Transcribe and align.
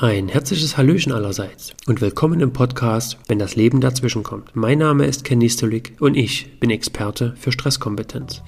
Ein 0.00 0.28
herzliches 0.28 0.76
Hallöchen 0.76 1.10
allerseits 1.10 1.72
und 1.88 2.00
willkommen 2.00 2.38
im 2.38 2.52
Podcast, 2.52 3.18
wenn 3.26 3.40
das 3.40 3.56
Leben 3.56 3.80
dazwischen 3.80 4.22
kommt. 4.22 4.54
Mein 4.54 4.78
Name 4.78 5.06
ist 5.06 5.24
Ken 5.24 5.38
Nistolik 5.38 5.96
und 5.98 6.16
ich 6.16 6.60
bin 6.60 6.70
Experte 6.70 7.34
für 7.36 7.50
Stresskompetenz. 7.50 8.40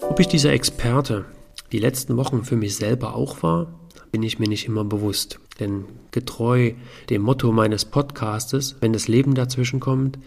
Ob 0.00 0.18
ich 0.18 0.26
dieser 0.26 0.52
Experte 0.52 1.26
die 1.70 1.78
letzten 1.78 2.16
Wochen 2.16 2.42
für 2.42 2.56
mich 2.56 2.74
selber 2.74 3.14
auch 3.14 3.44
war, 3.44 3.72
bin 4.10 4.24
ich 4.24 4.40
mir 4.40 4.48
nicht 4.48 4.66
immer 4.66 4.82
bewusst. 4.82 5.38
Denn 5.60 5.84
getreu 6.10 6.72
dem 7.10 7.22
Motto 7.22 7.52
meines 7.52 7.84
Podcastes, 7.84 8.76
wenn 8.80 8.92
das 8.92 9.08
Leben 9.08 9.34
dazwischen 9.34 9.80
kommt, 9.80 10.18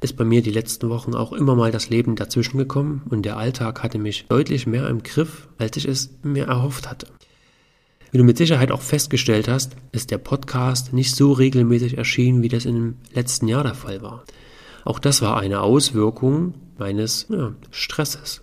ist 0.00 0.16
bei 0.16 0.24
mir 0.24 0.42
die 0.42 0.50
letzten 0.50 0.88
Wochen 0.88 1.14
auch 1.14 1.32
immer 1.32 1.54
mal 1.54 1.70
das 1.70 1.88
Leben 1.88 2.16
dazwischen 2.16 2.58
gekommen 2.58 3.02
und 3.10 3.22
der 3.22 3.36
Alltag 3.36 3.82
hatte 3.82 3.98
mich 3.98 4.26
deutlich 4.28 4.66
mehr 4.66 4.88
im 4.88 5.02
Griff, 5.02 5.48
als 5.58 5.76
ich 5.76 5.86
es 5.86 6.10
mir 6.22 6.46
erhofft 6.46 6.90
hatte. 6.90 7.06
Wie 8.10 8.18
du 8.18 8.24
mit 8.24 8.36
Sicherheit 8.36 8.70
auch 8.72 8.82
festgestellt 8.82 9.48
hast, 9.48 9.74
ist 9.92 10.10
der 10.10 10.18
Podcast 10.18 10.92
nicht 10.92 11.14
so 11.16 11.32
regelmäßig 11.32 11.96
erschienen, 11.96 12.42
wie 12.42 12.48
das 12.48 12.66
im 12.66 12.96
letzten 13.14 13.48
Jahr 13.48 13.62
der 13.62 13.74
Fall 13.74 14.02
war. 14.02 14.24
Auch 14.84 14.98
das 14.98 15.22
war 15.22 15.38
eine 15.38 15.62
Auswirkung 15.62 16.54
meines 16.76 17.26
ja, 17.30 17.54
Stresses. 17.70 18.42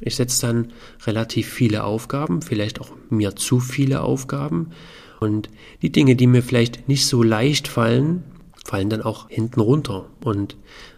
Ich 0.00 0.16
setze 0.16 0.46
dann 0.46 0.72
relativ 1.06 1.48
viele 1.48 1.84
Aufgaben, 1.84 2.42
vielleicht 2.42 2.80
auch 2.80 2.90
mir 3.08 3.34
zu 3.34 3.60
viele 3.60 4.02
Aufgaben. 4.02 4.70
Und 5.20 5.48
die 5.82 5.90
Dinge, 5.90 6.16
die 6.16 6.26
mir 6.26 6.42
vielleicht 6.42 6.88
nicht 6.88 7.06
so 7.06 7.22
leicht 7.22 7.68
fallen, 7.68 8.24
fallen 8.64 8.90
dann 8.90 9.02
auch 9.02 9.28
hinten 9.28 9.60
runter. 9.60 10.06
Und 10.24 10.56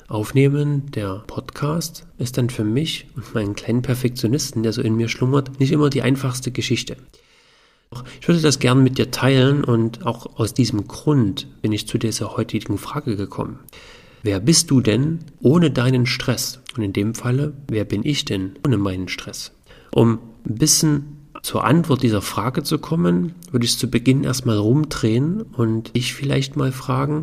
Aufnehmen 0.08 0.90
der 0.92 1.22
Podcast 1.26 2.06
ist 2.16 2.38
dann 2.38 2.48
für 2.48 2.64
mich 2.64 3.06
und 3.14 3.34
meinen 3.34 3.54
kleinen 3.54 3.82
Perfektionisten, 3.82 4.62
der 4.62 4.72
so 4.72 4.80
in 4.80 4.96
mir 4.96 5.08
schlummert, 5.08 5.60
nicht 5.60 5.70
immer 5.70 5.90
die 5.90 6.02
einfachste 6.02 6.50
Geschichte. 6.50 6.96
Ich 8.20 8.28
würde 8.28 8.40
das 8.40 8.58
gern 8.58 8.82
mit 8.82 8.98
dir 8.98 9.10
teilen 9.10 9.64
und 9.64 10.06
auch 10.06 10.38
aus 10.38 10.54
diesem 10.54 10.88
Grund 10.88 11.46
bin 11.62 11.72
ich 11.72 11.86
zu 11.86 11.98
dieser 11.98 12.36
heutigen 12.36 12.78
Frage 12.78 13.16
gekommen. 13.16 13.60
Wer 14.22 14.40
bist 14.40 14.70
du 14.70 14.80
denn 14.80 15.20
ohne 15.40 15.70
deinen 15.70 16.06
Stress? 16.06 16.60
Und 16.76 16.82
in 16.82 16.92
dem 16.92 17.14
Falle, 17.14 17.52
wer 17.68 17.84
bin 17.84 18.04
ich 18.04 18.24
denn 18.24 18.56
ohne 18.66 18.78
meinen 18.78 19.08
Stress? 19.08 19.52
Um 19.90 20.18
ein 20.46 20.56
bisschen 20.56 21.17
zur 21.48 21.64
Antwort 21.64 22.02
dieser 22.02 22.20
Frage 22.20 22.62
zu 22.62 22.78
kommen, 22.78 23.34
würde 23.50 23.64
ich 23.64 23.70
es 23.70 23.78
zu 23.78 23.88
Beginn 23.88 24.22
erstmal 24.22 24.58
rumdrehen 24.58 25.40
und 25.40 25.88
ich 25.94 26.12
vielleicht 26.12 26.56
mal 26.56 26.72
fragen, 26.72 27.22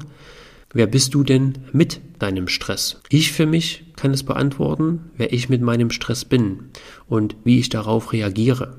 wer 0.73 0.87
bist 0.87 1.13
du 1.13 1.23
denn 1.23 1.59
mit 1.73 2.01
deinem 2.17 2.47
Stress? 2.47 3.01
Ich 3.09 3.33
für 3.33 3.45
mich 3.45 3.83
kann 3.95 4.15
es 4.15 4.23
beantworten, 4.23 5.11
wer 5.15 5.31
ich 5.31 5.47
mit 5.47 5.61
meinem 5.61 5.91
Stress 5.91 6.25
bin 6.25 6.71
und 7.07 7.35
wie 7.43 7.59
ich 7.59 7.69
darauf 7.69 8.13
reagiere. 8.13 8.77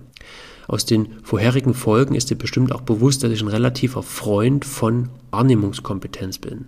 Aus 0.66 0.84
den 0.84 1.10
vorherigen 1.22 1.74
Folgen 1.74 2.16
ist 2.16 2.28
dir 2.28 2.36
bestimmt 2.36 2.72
auch 2.72 2.80
bewusst, 2.80 3.22
dass 3.22 3.30
ich 3.30 3.40
ein 3.40 3.46
relativer 3.46 4.02
Freund 4.02 4.64
von 4.64 5.10
Wahrnehmungskompetenz 5.30 6.38
bin. 6.38 6.64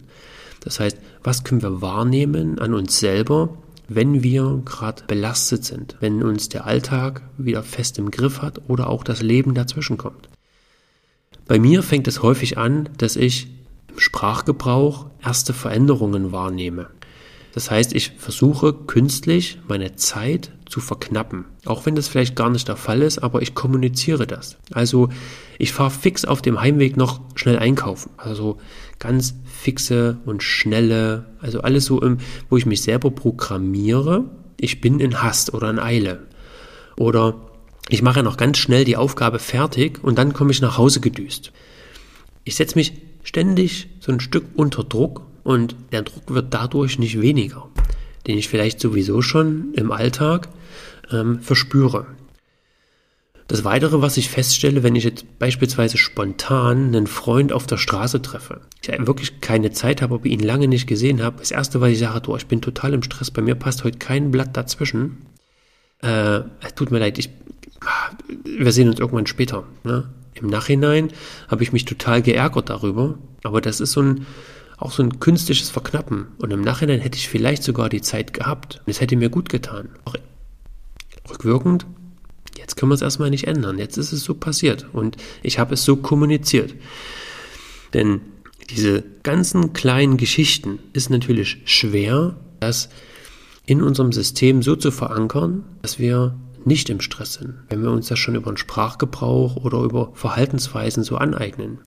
Das 0.61 0.79
heißt, 0.79 0.99
was 1.25 1.43
können 1.43 1.63
wir 1.63 1.83
wahrnehmen 1.83 2.61
an 2.61 2.75
uns 2.75 3.01
selber, 3.01 3.59
wenn 3.89 4.23
wir 4.23 4.61
gerade 4.65 5.03
belastet 5.07 5.65
sind, 5.65 5.97
wenn 6.01 6.23
uns 6.23 6.51
der 6.51 6.67
Alltag 6.67 7.23
wieder 7.39 7.63
fest 7.63 7.99
im 7.99 8.11
Griff 8.11 8.43
hat 8.43 8.61
oder 8.69 8.89
auch 8.89 9.03
das 9.03 9.23
Leben 9.23 9.55
dazwischen 9.55 9.97
kommt. 9.97 10.29
Bei 11.47 11.59
mir 11.59 11.83
fängt 11.83 12.07
es 12.07 12.23
häufig 12.23 12.59
an, 12.59 12.91
dass 12.99 13.17
ich 13.17 13.49
im 13.89 13.99
Sprachgebrauch 13.99 15.07
erste 15.25 15.55
Veränderungen 15.55 16.31
wahrnehme. 16.31 16.91
Das 17.55 17.71
heißt, 17.71 17.95
ich 17.95 18.13
versuche 18.19 18.75
künstlich 18.75 19.59
meine 19.67 19.97
Zeit 19.97 20.53
zu 20.69 20.81
verknappen. 20.81 21.47
Auch 21.65 21.87
wenn 21.87 21.97
das 21.97 22.09
vielleicht 22.09 22.37
gar 22.37 22.51
nicht 22.51 22.69
der 22.69 22.77
Fall 22.77 23.03
ist, 23.03 23.19
aber 23.19 23.43
ich 23.43 23.55
kommuniziere 23.55 24.27
das. 24.27 24.59
Also 24.71 25.09
ich 25.59 25.73
fahre 25.73 25.91
fix 25.91 26.25
auf 26.25 26.43
dem 26.43 26.61
Heimweg 26.61 26.97
noch 26.97 27.21
schnell 27.35 27.59
einkaufen. 27.59 28.11
Also 28.17 28.59
ganz 28.99 29.35
fixe 29.45 30.19
und 30.27 30.43
schnelle, 30.43 31.27
also 31.41 31.63
alles 31.63 31.87
so, 31.87 32.01
im, 32.03 32.19
wo 32.51 32.57
ich 32.57 32.67
mich 32.67 32.83
selber 32.83 33.11
programmiere. 33.11 34.25
Ich 34.59 34.81
bin 34.81 35.01
in 35.01 35.23
Hast 35.23 35.55
oder 35.55 35.71
in 35.71 35.79
Eile. 35.79 36.27
Oder 36.97 37.35
ich 37.89 38.03
mache 38.03 38.23
noch 38.23 38.37
ganz 38.37 38.59
schnell 38.59 38.85
die 38.85 38.97
Aufgabe 38.97 39.39
fertig 39.39 40.03
und 40.03 40.19
dann 40.19 40.35
komme 40.35 40.51
ich 40.51 40.61
nach 40.61 40.77
Hause 40.77 41.01
gedüst. 41.01 41.53
Ich 42.45 42.57
setze 42.57 42.77
mich 42.77 42.93
ständig 43.23 43.89
so 44.01 44.13
ein 44.13 44.21
Stück 44.21 44.45
unter 44.55 44.85
Druck 44.85 45.23
und 45.45 45.75
der 45.93 46.03
Druck 46.03 46.35
wird 46.35 46.53
dadurch 46.53 46.99
nicht 46.99 47.21
weniger, 47.21 47.69
den 48.27 48.37
ich 48.37 48.49
vielleicht 48.49 48.81
sowieso 48.81 49.23
schon 49.23 49.73
im 49.75 49.93
Alltag 49.93 50.49
ähm, 51.13 51.41
verspüre. 51.41 52.07
Das 53.49 53.65
Weitere, 53.65 54.03
was 54.03 54.19
ich 54.19 54.29
feststelle, 54.29 54.83
wenn 54.83 54.95
ich 54.95 55.05
jetzt 55.05 55.39
beispielsweise 55.39 55.97
spontan 55.97 56.89
einen 56.89 57.07
Freund 57.07 57.51
auf 57.51 57.67
der 57.67 57.79
Straße 57.79 58.21
treffe, 58.21 58.61
ich 58.83 58.89
wirklich 59.07 59.41
keine 59.41 59.71
Zeit 59.71 60.03
habe, 60.03 60.17
aber 60.17 60.27
ihn 60.27 60.41
lange 60.41 60.69
nicht 60.69 60.87
gesehen 60.87 61.23
habe, 61.23 61.39
das 61.39 61.51
Erste, 61.51 61.81
was 61.81 61.91
ich 61.91 61.99
sage, 61.99 62.21
du, 62.21 62.37
ich 62.37 62.47
bin 62.47 62.61
total 62.61 62.93
im 62.93 63.03
Stress, 63.03 63.31
bei 63.31 63.41
mir 63.41 63.55
passt 63.55 63.85
heute 63.85 63.99
kein 63.99 64.31
Blatt 64.31 64.55
dazwischen. 64.55 65.23
Äh, 66.01 66.43
tut 66.77 66.91
mir 66.91 66.99
leid, 66.99 67.19
ich, 67.19 67.31
wir 68.45 68.71
sehen 68.71 68.91
uns 68.91 69.01
irgendwann 69.01 69.27
später. 69.27 69.65
Ne? 69.83 70.11
Im 70.35 70.49
Nachhinein 70.49 71.11
habe 71.49 71.63
ich 71.63 71.73
mich 71.73 71.87
total 71.87 72.21
geärgert 72.21 72.69
darüber, 72.69 73.19
aber 73.45 73.63
das 73.63 73.81
ist 73.81 73.93
so 73.93 74.03
ein, 74.03 74.27
auch 74.77 74.93
so 74.93 75.03
ein 75.03 75.21
künstliches 75.21 75.71
Verknappen. 75.71 76.29
Und 76.37 76.53
im 76.53 76.61
Nachhinein 76.61 77.01
hätte 77.01 77.17
ich 77.17 77.31
vielleicht 77.31 77.63
sogar 77.63 77.89
die 77.89 78.03
Zeit 78.03 78.35
gehabt. 78.35 78.83
Und 78.85 78.91
es 78.91 79.01
hätte 79.01 79.17
mir 79.17 79.31
gut 79.31 79.49
getan. 79.49 79.89
Rückwirkend, 81.31 81.87
jetzt 82.57 82.77
können 82.77 82.91
wir 82.91 82.95
es 82.95 83.03
erstmal 83.03 83.31
nicht 83.31 83.47
ändern. 83.47 83.79
Jetzt 83.79 83.97
ist 83.97 84.13
es 84.13 84.25
so 84.25 84.35
passiert. 84.35 84.87
Und 84.93 85.17
ich 85.43 85.59
habe 85.59 85.75
es 85.75 85.85
so 85.85 85.97
kommuniziert. 85.97 86.75
Denn 87.95 88.21
diese 88.71 89.03
ganzen 89.23 89.73
kleinen 89.73 90.17
Geschichten 90.17 90.79
ist 90.93 91.11
natürlich 91.11 91.59
schwer, 91.65 92.37
das 92.61 92.91
in 93.65 93.83
unserem 93.83 94.13
System 94.13 94.63
so 94.63 94.77
zu 94.77 94.91
verankern, 94.91 95.65
dass 95.83 95.99
wir 95.99 96.35
nicht 96.65 96.91
im 96.91 97.01
Stress 97.01 97.35
sind, 97.35 97.55
wenn 97.69 97.83
wir 97.83 97.91
uns 97.91 98.09
das 98.09 98.19
schon 98.19 98.35
über 98.35 98.51
den 98.51 98.57
Sprachgebrauch 98.57 99.57
oder 99.57 99.79
über 99.83 100.11
Verhaltensweisen 100.15 101.03
so 101.03 101.17
aneignen. 101.17 101.79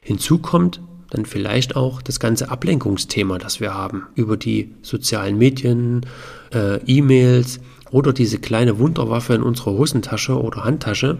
Hinzu 0.00 0.38
kommt, 0.38 0.80
dann 1.10 1.26
vielleicht 1.26 1.76
auch 1.76 2.00
das 2.02 2.20
ganze 2.20 2.50
Ablenkungsthema, 2.50 3.38
das 3.38 3.60
wir 3.60 3.74
haben, 3.74 4.04
über 4.14 4.36
die 4.36 4.74
sozialen 4.82 5.38
Medien, 5.38 6.06
äh, 6.52 6.78
E-Mails 6.86 7.60
oder 7.92 8.12
diese 8.12 8.38
kleine 8.38 8.78
Wunderwaffe 8.78 9.34
in 9.34 9.42
unserer 9.42 9.72
Hosentasche 9.72 10.40
oder 10.40 10.64
Handtasche. 10.64 11.18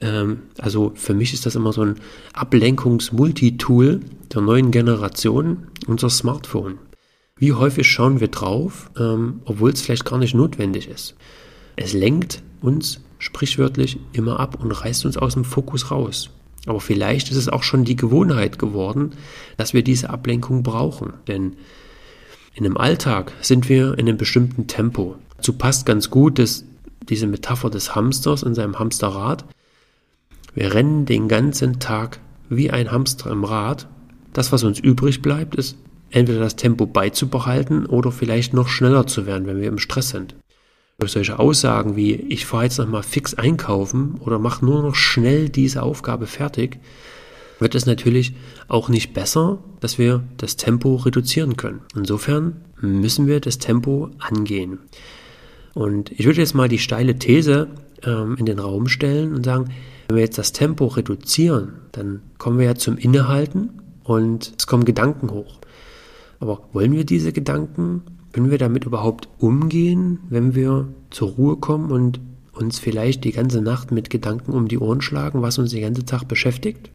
Ähm, 0.00 0.44
also 0.58 0.92
für 0.94 1.12
mich 1.12 1.34
ist 1.34 1.44
das 1.44 1.56
immer 1.56 1.72
so 1.72 1.82
ein 1.82 1.96
Ablenkungs-Multitool 2.32 4.00
der 4.32 4.40
neuen 4.40 4.70
Generation, 4.70 5.66
unser 5.86 6.08
Smartphone. 6.08 6.78
Wie 7.36 7.52
häufig 7.52 7.90
schauen 7.90 8.20
wir 8.20 8.28
drauf, 8.28 8.90
ähm, 8.98 9.40
obwohl 9.44 9.70
es 9.70 9.82
vielleicht 9.82 10.04
gar 10.04 10.18
nicht 10.18 10.34
notwendig 10.34 10.88
ist. 10.88 11.16
Es 11.76 11.92
lenkt 11.92 12.42
uns 12.60 13.00
sprichwörtlich 13.18 13.98
immer 14.12 14.38
ab 14.38 14.62
und 14.62 14.70
reißt 14.70 15.04
uns 15.06 15.16
aus 15.16 15.34
dem 15.34 15.44
Fokus 15.44 15.90
raus. 15.90 16.30
Aber 16.66 16.80
vielleicht 16.80 17.30
ist 17.30 17.36
es 17.36 17.48
auch 17.48 17.62
schon 17.62 17.84
die 17.84 17.96
Gewohnheit 17.96 18.58
geworden, 18.58 19.12
dass 19.56 19.72
wir 19.72 19.82
diese 19.82 20.10
Ablenkung 20.10 20.62
brauchen. 20.62 21.14
Denn 21.26 21.56
in 22.54 22.66
einem 22.66 22.76
Alltag 22.76 23.32
sind 23.40 23.68
wir 23.68 23.98
in 23.98 24.06
einem 24.06 24.18
bestimmten 24.18 24.66
Tempo. 24.66 25.16
Dazu 25.40 25.54
passt 25.54 25.86
ganz 25.86 26.10
gut 26.10 26.38
dass 26.38 26.66
diese 27.08 27.26
Metapher 27.26 27.70
des 27.70 27.94
Hamsters 27.94 28.42
in 28.42 28.54
seinem 28.54 28.78
Hamsterrad. 28.78 29.46
Wir 30.54 30.74
rennen 30.74 31.06
den 31.06 31.28
ganzen 31.28 31.80
Tag 31.80 32.20
wie 32.50 32.70
ein 32.70 32.92
Hamster 32.92 33.30
im 33.30 33.44
Rad. 33.44 33.88
Das, 34.34 34.52
was 34.52 34.64
uns 34.64 34.78
übrig 34.78 35.22
bleibt, 35.22 35.54
ist 35.54 35.78
entweder 36.10 36.40
das 36.40 36.56
Tempo 36.56 36.84
beizubehalten 36.84 37.86
oder 37.86 38.12
vielleicht 38.12 38.52
noch 38.52 38.68
schneller 38.68 39.06
zu 39.06 39.24
werden, 39.24 39.46
wenn 39.46 39.62
wir 39.62 39.68
im 39.68 39.78
Stress 39.78 40.10
sind 40.10 40.34
durch 40.98 41.12
solche 41.12 41.38
Aussagen 41.38 41.96
wie 41.96 42.12
ich 42.12 42.44
fahre 42.44 42.64
jetzt 42.64 42.76
nochmal 42.76 43.02
fix 43.02 43.32
einkaufen 43.32 44.16
oder 44.20 44.38
mache 44.38 44.62
nur 44.62 44.82
noch 44.82 44.94
schnell 44.94 45.48
diese 45.48 45.82
Aufgabe 45.82 46.26
fertig, 46.26 46.78
wird 47.60 47.74
es 47.74 47.86
natürlich 47.86 48.34
auch 48.68 48.90
nicht 48.90 49.14
besser, 49.14 49.60
dass 49.80 49.96
wir 49.96 50.22
das 50.36 50.56
Tempo 50.56 50.96
reduzieren 50.96 51.56
können. 51.56 51.80
Insofern 51.96 52.60
müssen 52.82 53.26
wir 53.26 53.40
das 53.40 53.58
Tempo 53.58 54.10
angehen. 54.18 54.78
Und 55.80 56.10
ich 56.10 56.26
würde 56.26 56.40
jetzt 56.40 56.54
mal 56.54 56.68
die 56.68 56.78
steile 56.78 57.18
These 57.18 57.68
ähm, 58.04 58.36
in 58.38 58.44
den 58.44 58.58
Raum 58.58 58.86
stellen 58.86 59.32
und 59.32 59.46
sagen, 59.46 59.70
wenn 60.08 60.16
wir 60.16 60.22
jetzt 60.22 60.36
das 60.36 60.52
Tempo 60.52 60.84
reduzieren, 60.88 61.72
dann 61.92 62.20
kommen 62.36 62.58
wir 62.58 62.66
ja 62.66 62.74
zum 62.74 62.98
Innehalten 62.98 63.70
und 64.04 64.52
es 64.58 64.66
kommen 64.66 64.84
Gedanken 64.84 65.30
hoch. 65.30 65.58
Aber 66.38 66.68
wollen 66.74 66.92
wir 66.92 67.06
diese 67.06 67.32
Gedanken 67.32 68.02
können 68.32 68.50
wir 68.50 68.58
damit 68.58 68.84
überhaupt 68.84 69.30
umgehen, 69.38 70.18
wenn 70.28 70.54
wir 70.54 70.86
zur 71.08 71.30
Ruhe 71.30 71.56
kommen 71.56 71.90
und 71.90 72.20
uns 72.52 72.78
vielleicht 72.78 73.24
die 73.24 73.32
ganze 73.32 73.62
Nacht 73.62 73.90
mit 73.90 74.10
Gedanken 74.10 74.52
um 74.52 74.68
die 74.68 74.78
Ohren 74.78 75.00
schlagen, 75.00 75.40
was 75.40 75.56
uns 75.56 75.70
den 75.70 75.80
ganzen 75.80 76.04
Tag 76.04 76.28
beschäftigt? 76.28 76.90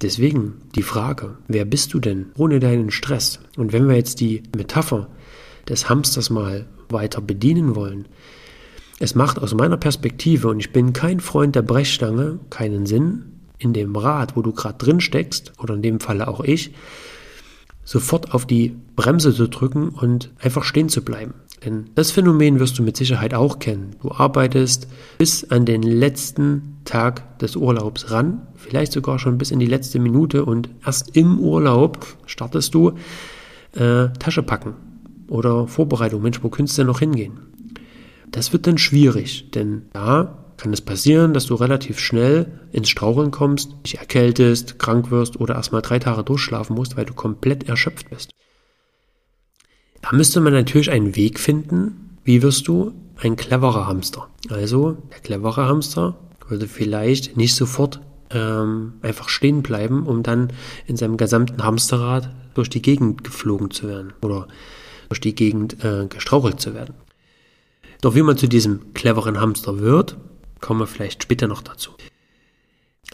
Deswegen 0.00 0.54
die 0.76 0.82
Frage, 0.84 1.36
wer 1.48 1.64
bist 1.64 1.94
du 1.94 1.98
denn 1.98 2.26
ohne 2.36 2.60
deinen 2.60 2.92
Stress? 2.92 3.40
Und 3.56 3.72
wenn 3.72 3.88
wir 3.88 3.96
jetzt 3.96 4.20
die 4.20 4.44
Metapher 4.56 5.08
des 5.68 5.88
Hamsters 5.88 6.30
mal 6.30 6.66
weiter 6.90 7.20
bedienen 7.20 7.74
wollen, 7.74 8.06
es 9.00 9.14
macht 9.14 9.40
aus 9.40 9.54
meiner 9.54 9.76
Perspektive, 9.76 10.48
und 10.48 10.60
ich 10.60 10.72
bin 10.72 10.92
kein 10.92 11.20
Freund 11.20 11.56
der 11.56 11.62
Brechstange, 11.62 12.38
keinen 12.50 12.86
Sinn, 12.86 13.24
in 13.58 13.72
dem 13.72 13.96
Rad, 13.96 14.36
wo 14.36 14.42
du 14.42 14.52
gerade 14.52 14.78
drin 14.78 15.00
steckst, 15.00 15.52
oder 15.58 15.74
in 15.74 15.82
dem 15.82 16.00
Falle 16.00 16.28
auch 16.28 16.40
ich, 16.40 16.72
sofort 17.84 18.32
auf 18.32 18.46
die 18.46 18.76
Bremse 18.96 19.34
zu 19.34 19.48
drücken 19.48 19.88
und 19.88 20.30
einfach 20.38 20.64
stehen 20.64 20.88
zu 20.88 21.02
bleiben. 21.02 21.34
Denn 21.64 21.90
das 21.94 22.12
Phänomen 22.12 22.60
wirst 22.60 22.78
du 22.78 22.82
mit 22.82 22.96
Sicherheit 22.96 23.34
auch 23.34 23.58
kennen. 23.58 23.96
Du 24.00 24.12
arbeitest 24.12 24.86
bis 25.18 25.50
an 25.50 25.64
den 25.64 25.82
letzten 25.82 26.78
Tag 26.84 27.38
des 27.40 27.56
Urlaubs 27.56 28.10
ran, 28.10 28.46
vielleicht 28.54 28.92
sogar 28.92 29.18
schon 29.18 29.38
bis 29.38 29.50
in 29.50 29.58
die 29.58 29.66
letzte 29.66 29.98
Minute 29.98 30.44
und 30.44 30.68
erst 30.84 31.16
im 31.16 31.38
Urlaub 31.40 32.06
startest 32.26 32.74
du 32.74 32.92
äh, 33.72 34.08
Tasche 34.18 34.42
packen 34.42 34.93
oder 35.28 35.66
Vorbereitung. 35.66 36.22
Mensch, 36.22 36.42
wo 36.42 36.48
könntest 36.48 36.78
du 36.78 36.84
noch 36.84 37.00
hingehen? 37.00 37.38
Das 38.30 38.52
wird 38.52 38.66
dann 38.66 38.78
schwierig, 38.78 39.50
denn 39.52 39.82
da 39.92 40.44
kann 40.56 40.72
es 40.72 40.80
passieren, 40.80 41.34
dass 41.34 41.46
du 41.46 41.54
relativ 41.54 41.98
schnell 41.98 42.60
ins 42.72 42.88
Straucheln 42.88 43.30
kommst, 43.30 43.74
dich 43.84 43.98
erkältest, 43.98 44.78
krank 44.78 45.10
wirst 45.10 45.40
oder 45.40 45.54
erstmal 45.54 45.82
drei 45.82 45.98
Tage 45.98 46.24
durchschlafen 46.24 46.74
musst, 46.76 46.96
weil 46.96 47.04
du 47.04 47.14
komplett 47.14 47.68
erschöpft 47.68 48.10
bist. 48.10 48.30
Da 50.02 50.12
müsste 50.12 50.40
man 50.40 50.52
natürlich 50.52 50.90
einen 50.90 51.16
Weg 51.16 51.40
finden, 51.40 52.18
wie 52.24 52.42
wirst 52.42 52.68
du 52.68 52.92
ein 53.22 53.36
cleverer 53.36 53.86
Hamster. 53.86 54.28
Also 54.50 54.98
der 55.12 55.20
clevere 55.20 55.66
Hamster 55.66 56.16
würde 56.48 56.68
vielleicht 56.68 57.36
nicht 57.36 57.54
sofort 57.54 58.00
ähm, 58.30 58.94
einfach 59.02 59.28
stehen 59.28 59.62
bleiben, 59.62 60.06
um 60.06 60.22
dann 60.22 60.52
in 60.86 60.96
seinem 60.96 61.16
gesamten 61.16 61.62
Hamsterrad 61.62 62.30
durch 62.54 62.68
die 62.68 62.82
Gegend 62.82 63.24
geflogen 63.24 63.70
zu 63.70 63.88
werden 63.88 64.12
oder 64.22 64.48
durch 65.14 65.20
die 65.20 65.34
Gegend 65.36 65.84
äh, 65.84 66.06
gestrauchelt 66.08 66.60
zu 66.60 66.74
werden. 66.74 66.94
Doch 68.00 68.16
wie 68.16 68.22
man 68.22 68.36
zu 68.36 68.48
diesem 68.48 68.92
cleveren 68.94 69.40
Hamster 69.40 69.78
wird, 69.78 70.16
kommen 70.60 70.80
wir 70.80 70.88
vielleicht 70.88 71.22
später 71.22 71.46
noch 71.46 71.62
dazu. 71.62 71.92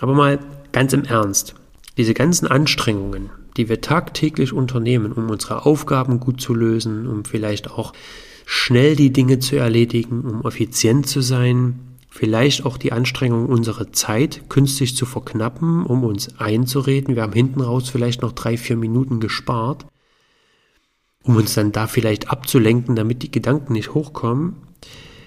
Aber 0.00 0.14
mal 0.14 0.38
ganz 0.72 0.94
im 0.94 1.04
Ernst. 1.04 1.54
Diese 1.98 2.14
ganzen 2.14 2.46
Anstrengungen, 2.46 3.28
die 3.58 3.68
wir 3.68 3.82
tagtäglich 3.82 4.54
unternehmen, 4.54 5.12
um 5.12 5.28
unsere 5.28 5.66
Aufgaben 5.66 6.20
gut 6.20 6.40
zu 6.40 6.54
lösen, 6.54 7.06
um 7.06 7.26
vielleicht 7.26 7.70
auch 7.70 7.92
schnell 8.46 8.96
die 8.96 9.12
Dinge 9.12 9.40
zu 9.40 9.56
erledigen, 9.56 10.22
um 10.22 10.46
effizient 10.46 11.06
zu 11.06 11.20
sein, 11.20 11.98
vielleicht 12.08 12.64
auch 12.64 12.78
die 12.78 12.92
Anstrengung, 12.92 13.46
unsere 13.46 13.92
Zeit 13.92 14.48
künstlich 14.48 14.96
zu 14.96 15.04
verknappen, 15.04 15.84
um 15.84 16.02
uns 16.02 16.40
einzureden, 16.40 17.14
wir 17.14 17.22
haben 17.22 17.34
hinten 17.34 17.60
raus 17.60 17.90
vielleicht 17.90 18.22
noch 18.22 18.32
drei, 18.32 18.56
vier 18.56 18.76
Minuten 18.76 19.20
gespart, 19.20 19.84
um 21.30 21.36
uns 21.36 21.54
dann 21.54 21.70
da 21.70 21.86
vielleicht 21.86 22.28
abzulenken, 22.28 22.96
damit 22.96 23.22
die 23.22 23.30
Gedanken 23.30 23.74
nicht 23.74 23.94
hochkommen. 23.94 24.56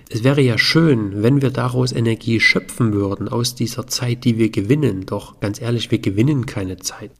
Es 0.09 0.25
wäre 0.25 0.41
ja 0.41 0.57
schön, 0.57 1.23
wenn 1.23 1.41
wir 1.41 1.49
daraus 1.49 1.93
Energie 1.93 2.41
schöpfen 2.41 2.91
würden, 2.91 3.29
aus 3.29 3.55
dieser 3.55 3.87
Zeit, 3.87 4.25
die 4.25 4.37
wir 4.37 4.49
gewinnen. 4.49 5.05
Doch 5.05 5.39
ganz 5.39 5.61
ehrlich, 5.61 5.91
wir 5.91 5.99
gewinnen 5.99 6.45
keine 6.45 6.77
Zeit. 6.77 7.11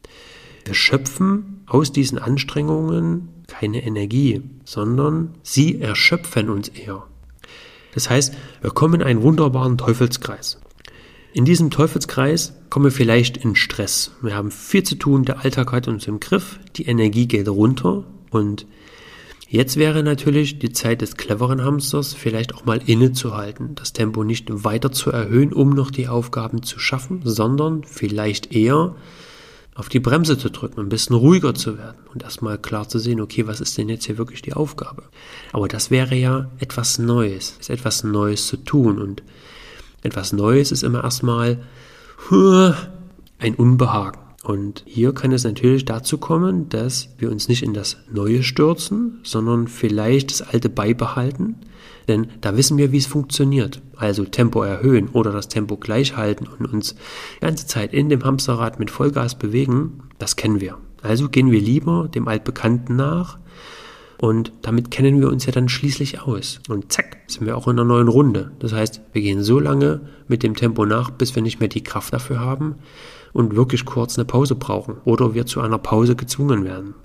Wir 0.65 0.73
schöpfen 0.73 1.63
aus 1.65 1.93
diesen 1.93 2.17
Anstrengungen 2.17 3.29
keine 3.47 3.81
Energie, 3.85 4.41
sondern 4.65 5.35
sie 5.43 5.79
erschöpfen 5.79 6.49
uns 6.49 6.67
eher. 6.67 7.07
Das 7.93 8.09
heißt, 8.09 8.33
wir 8.61 8.71
kommen 8.71 8.95
in 8.95 9.07
einen 9.07 9.21
wunderbaren 9.21 9.77
Teufelskreis. 9.77 10.59
In 11.31 11.45
diesem 11.45 11.71
Teufelskreis 11.71 12.53
kommen 12.69 12.85
wir 12.85 12.91
vielleicht 12.91 13.37
in 13.37 13.55
Stress. 13.55 14.11
Wir 14.21 14.35
haben 14.35 14.51
viel 14.51 14.83
zu 14.83 14.95
tun, 14.95 15.23
der 15.23 15.39
Alltag 15.39 15.71
hat 15.71 15.87
uns 15.87 16.05
im 16.05 16.19
Griff, 16.19 16.59
die 16.75 16.85
Energie 16.85 17.27
geht 17.27 17.47
runter 17.47 18.03
und 18.33 18.65
Jetzt 19.53 19.77
wäre 19.77 20.01
natürlich 20.01 20.57
die 20.57 20.71
Zeit 20.71 21.01
des 21.01 21.15
cleveren 21.15 21.63
Hamsters 21.63 22.15
vielleicht 22.15 22.55
auch 22.55 22.65
mal 22.65 22.81
innezuhalten, 22.83 23.75
das 23.75 23.93
Tempo 23.93 24.23
nicht 24.23 24.47
weiter 24.63 24.91
zu 24.91 25.11
erhöhen, 25.11 25.53
um 25.53 25.75
noch 25.75 25.91
die 25.91 26.07
Aufgaben 26.07 26.63
zu 26.63 26.79
schaffen, 26.79 27.21
sondern 27.23 27.83
vielleicht 27.83 28.51
eher 28.51 28.95
auf 29.75 29.89
die 29.89 29.99
Bremse 29.99 30.39
zu 30.39 30.49
drücken, 30.49 30.79
ein 30.79 30.89
bisschen 30.89 31.15
ruhiger 31.15 31.53
zu 31.53 31.77
werden 31.77 31.99
und 32.11 32.23
erstmal 32.23 32.57
klar 32.57 32.89
zu 32.89 32.97
sehen, 32.97 33.21
okay, 33.21 33.45
was 33.45 33.61
ist 33.61 33.77
denn 33.77 33.89
jetzt 33.89 34.05
hier 34.05 34.17
wirklich 34.17 34.41
die 34.41 34.53
Aufgabe? 34.53 35.03
Aber 35.51 35.67
das 35.67 35.91
wäre 35.91 36.15
ja 36.15 36.49
etwas 36.57 36.97
Neues, 36.97 37.55
ist 37.59 37.69
etwas 37.69 38.03
Neues 38.03 38.47
zu 38.47 38.57
tun 38.57 38.99
und 38.99 39.21
etwas 40.01 40.33
Neues 40.33 40.71
ist 40.71 40.81
immer 40.81 41.03
erstmal 41.03 41.61
ein 43.37 43.53
Unbehagen. 43.53 44.22
Und 44.43 44.83
hier 44.85 45.13
kann 45.13 45.31
es 45.31 45.45
natürlich 45.45 45.85
dazu 45.85 46.17
kommen, 46.17 46.67
dass 46.67 47.15
wir 47.17 47.31
uns 47.31 47.47
nicht 47.47 47.63
in 47.63 47.73
das 47.73 47.97
Neue 48.11 48.43
stürzen, 48.43 49.19
sondern 49.23 49.69
vielleicht 49.69 50.31
das 50.31 50.41
Alte 50.41 50.67
beibehalten. 50.67 51.55
Denn 52.09 52.27
da 52.41 52.57
wissen 52.57 52.77
wir, 52.77 52.91
wie 52.91 52.97
es 52.97 53.05
funktioniert. 53.05 53.81
Also 53.95 54.25
Tempo 54.25 54.61
erhöhen 54.61 55.07
oder 55.07 55.31
das 55.31 55.47
Tempo 55.47 55.77
gleich 55.77 56.17
halten 56.17 56.45
und 56.47 56.65
uns 56.65 56.95
die 57.37 57.45
ganze 57.45 57.67
Zeit 57.67 57.93
in 57.93 58.09
dem 58.09 58.25
Hamsterrad 58.25 58.79
mit 58.79 58.91
Vollgas 58.91 59.39
bewegen, 59.39 60.03
das 60.19 60.35
kennen 60.35 60.59
wir. 60.59 60.77
Also 61.01 61.29
gehen 61.29 61.49
wir 61.49 61.61
lieber 61.61 62.09
dem 62.13 62.27
Altbekannten 62.27 62.97
nach 62.97 63.39
und 64.17 64.51
damit 64.61 64.91
kennen 64.91 65.21
wir 65.21 65.29
uns 65.29 65.45
ja 65.45 65.53
dann 65.53 65.69
schließlich 65.69 66.21
aus. 66.21 66.59
Und 66.67 66.91
zack, 66.91 67.17
sind 67.27 67.45
wir 67.45 67.57
auch 67.57 67.67
in 67.67 67.73
einer 67.73 67.85
neuen 67.85 68.07
Runde. 68.09 68.51
Das 68.59 68.73
heißt, 68.73 69.01
wir 69.13 69.21
gehen 69.21 69.43
so 69.43 69.59
lange 69.59 70.01
mit 70.27 70.43
dem 70.43 70.55
Tempo 70.55 70.85
nach, 70.85 71.11
bis 71.11 71.35
wir 71.35 71.43
nicht 71.43 71.59
mehr 71.59 71.69
die 71.69 71.83
Kraft 71.83 72.13
dafür 72.13 72.39
haben, 72.39 72.75
und 73.33 73.55
wirklich 73.55 73.85
kurz 73.85 74.17
eine 74.17 74.25
Pause 74.25 74.55
brauchen 74.55 74.97
oder 75.05 75.33
wir 75.33 75.45
zu 75.45 75.59
einer 75.61 75.79
Pause 75.79 76.15
gezwungen 76.15 76.63
werden. 76.63 76.95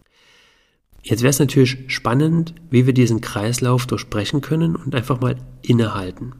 Jetzt 1.02 1.22
wäre 1.22 1.30
es 1.30 1.38
natürlich 1.38 1.78
spannend, 1.86 2.54
wie 2.70 2.86
wir 2.86 2.92
diesen 2.92 3.20
Kreislauf 3.20 3.86
durchbrechen 3.86 4.40
können 4.40 4.76
und 4.76 4.94
einfach 4.94 5.20
mal 5.20 5.36
innehalten. 5.62 6.34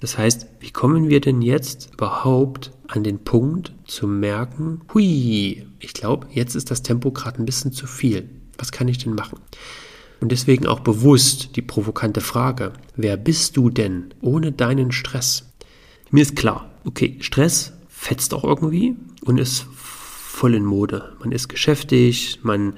Das 0.00 0.16
heißt, 0.16 0.46
wie 0.60 0.70
kommen 0.70 1.08
wir 1.08 1.20
denn 1.20 1.42
jetzt 1.42 1.90
überhaupt 1.94 2.70
an 2.86 3.02
den 3.02 3.24
Punkt 3.24 3.74
zu 3.84 4.06
merken, 4.06 4.82
hui, 4.94 5.66
ich 5.80 5.92
glaube, 5.92 6.28
jetzt 6.30 6.54
ist 6.54 6.70
das 6.70 6.82
Tempo 6.82 7.10
gerade 7.10 7.42
ein 7.42 7.46
bisschen 7.46 7.72
zu 7.72 7.86
viel. 7.86 8.28
Was 8.56 8.72
kann 8.72 8.88
ich 8.88 8.98
denn 8.98 9.14
machen? 9.14 9.40
Und 10.20 10.32
deswegen 10.32 10.66
auch 10.66 10.80
bewusst 10.80 11.56
die 11.56 11.62
provokante 11.62 12.20
Frage, 12.20 12.72
wer 12.96 13.16
bist 13.16 13.56
du 13.56 13.70
denn 13.70 14.14
ohne 14.20 14.52
deinen 14.52 14.92
Stress? 14.92 15.52
Mir 16.10 16.22
ist 16.22 16.36
klar, 16.36 16.70
okay, 16.84 17.16
Stress 17.20 17.72
fetzt 17.98 18.32
auch 18.32 18.44
irgendwie 18.44 18.94
und 19.24 19.38
ist 19.38 19.66
voll 19.72 20.54
in 20.54 20.64
Mode. 20.64 21.16
Man 21.18 21.32
ist 21.32 21.48
geschäftig, 21.48 22.38
man 22.42 22.74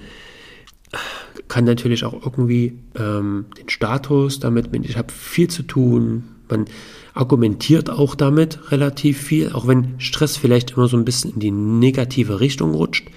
kann 1.47 1.65
natürlich 1.65 2.05
auch 2.05 2.15
irgendwie 2.25 2.79
ähm, 2.99 3.45
den 3.59 3.69
Status 3.69 4.41
damit, 4.41 4.75
ich 4.75 4.97
habe 4.97 5.13
viel 5.13 5.49
zu 5.49 5.63
tun, 5.63 6.25
man 6.49 6.65
argumentiert 7.13 7.91
auch 7.91 8.15
damit 8.15 8.73
relativ 8.73 9.21
viel, 9.21 9.53
auch 9.53 9.67
wenn 9.67 10.01
Stress 10.01 10.39
vielleicht 10.39 10.73
immer 10.73 10.89
so 10.89 10.97
ein 10.97 11.05
bisschen 11.05 11.35
in 11.35 11.41
die 11.41 11.51
negative 11.51 12.41
Richtung 12.41 12.75
rutscht. 12.75 13.09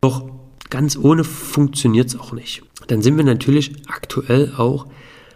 Doch 0.00 0.30
ganz 0.70 0.96
ohne 0.96 1.24
funktioniert 1.24 2.08
es 2.08 2.18
auch 2.18 2.32
nicht. 2.32 2.62
Dann 2.86 3.02
sind 3.02 3.16
wir 3.18 3.24
natürlich 3.24 3.72
aktuell 3.88 4.54
auch 4.56 4.86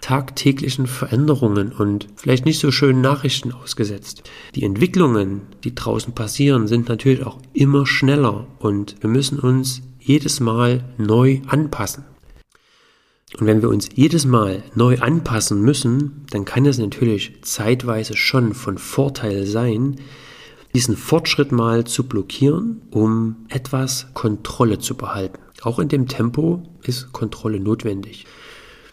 tagtäglichen 0.03 0.87
Veränderungen 0.87 1.73
und 1.73 2.09
vielleicht 2.17 2.45
nicht 2.45 2.59
so 2.59 2.71
schönen 2.71 3.01
Nachrichten 3.01 3.53
ausgesetzt. 3.53 4.29
Die 4.55 4.65
Entwicklungen, 4.65 5.43
die 5.65 5.75
draußen 5.75 6.13
passieren, 6.13 6.67
sind 6.67 6.91
natürlich 6.91 7.25
auch 7.25 7.39
immer 7.55 7.87
schneller 7.87 8.47
und 8.59 8.97
wir 9.01 9.09
müssen 9.09 9.39
uns 9.39 9.81
jedes 9.99 10.41
Mal 10.41 10.85
neu 10.99 11.41
anpassen. 11.47 12.05
Und 13.39 13.47
wenn 13.47 13.63
wir 13.63 13.71
uns 13.71 13.89
jedes 13.95 14.27
Mal 14.27 14.63
neu 14.75 14.99
anpassen 14.99 15.63
müssen, 15.63 16.27
dann 16.31 16.45
kann 16.45 16.67
es 16.67 16.79
natürlich 16.79 17.41
zeitweise 17.43 18.17
schon 18.17 18.53
von 18.53 18.77
Vorteil 18.77 19.47
sein, 19.47 19.97
diesen 20.75 20.97
Fortschritt 20.97 21.53
mal 21.53 21.85
zu 21.85 22.09
blockieren, 22.09 22.83
um 22.91 23.37
etwas 23.49 24.09
Kontrolle 24.15 24.81
zu 24.81 24.97
behalten. 24.97 25.39
Auch 25.63 25.79
in 25.79 25.89
dem 25.89 26.09
Tempo 26.09 26.63
ist 26.83 27.13
Kontrolle 27.13 27.61
notwendig. 27.61 28.27